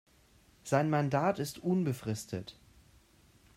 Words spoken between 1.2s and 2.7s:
ist unbefristet.